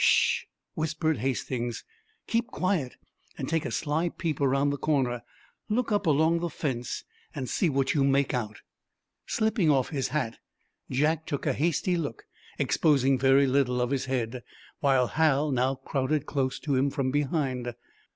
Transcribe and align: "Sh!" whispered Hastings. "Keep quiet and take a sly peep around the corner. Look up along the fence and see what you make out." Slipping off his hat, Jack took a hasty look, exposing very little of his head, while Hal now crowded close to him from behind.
"Sh!" 0.03 0.45
whispered 0.73 1.19
Hastings. 1.19 1.83
"Keep 2.25 2.47
quiet 2.47 2.95
and 3.37 3.47
take 3.47 3.65
a 3.65 3.69
sly 3.69 4.09
peep 4.09 4.41
around 4.41 4.71
the 4.71 4.77
corner. 4.77 5.21
Look 5.69 5.91
up 5.91 6.07
along 6.07 6.39
the 6.39 6.49
fence 6.49 7.03
and 7.35 7.47
see 7.47 7.69
what 7.69 7.93
you 7.93 8.03
make 8.03 8.33
out." 8.33 8.61
Slipping 9.27 9.69
off 9.69 9.89
his 9.89 10.07
hat, 10.07 10.39
Jack 10.89 11.27
took 11.27 11.45
a 11.45 11.53
hasty 11.53 11.95
look, 11.97 12.23
exposing 12.57 13.19
very 13.19 13.45
little 13.45 13.79
of 13.79 13.91
his 13.91 14.05
head, 14.05 14.41
while 14.79 15.05
Hal 15.05 15.51
now 15.51 15.75
crowded 15.75 16.25
close 16.25 16.57
to 16.61 16.75
him 16.75 16.89
from 16.89 17.11
behind. 17.11 17.75